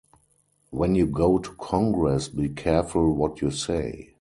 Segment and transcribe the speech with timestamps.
[0.71, 4.09] When you go to Congress, be careful what you say.